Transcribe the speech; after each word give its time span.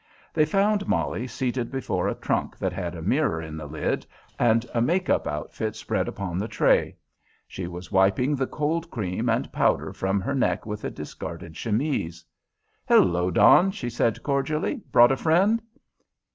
They 0.33 0.45
found 0.45 0.87
Molly 0.87 1.27
seated 1.27 1.69
before 1.71 2.07
a 2.07 2.15
trunk 2.15 2.57
that 2.57 2.73
had 2.73 2.95
a 2.95 3.03
mirror 3.03 3.39
in 3.39 3.55
the 3.55 3.67
lid 3.67 4.03
and 4.39 4.65
a 4.73 4.81
"make 4.81 5.11
up" 5.11 5.27
outfit 5.27 5.75
spread 5.75 6.07
upon 6.07 6.39
the 6.39 6.47
tray. 6.47 6.95
She 7.47 7.67
was 7.67 7.91
wiping 7.91 8.35
the 8.35 8.47
cold 8.47 8.89
cream 8.89 9.29
and 9.29 9.53
powder 9.53 9.93
from 9.93 10.19
her 10.19 10.33
neck 10.33 10.65
with 10.65 10.83
a 10.83 10.89
discarded 10.89 11.55
chemise. 11.55 12.25
"Hello, 12.87 13.29
Don," 13.29 13.69
she 13.69 13.91
said 13.91 14.23
cordially. 14.23 14.81
"Brought 14.91 15.11
a 15.11 15.17
friend?" 15.17 15.61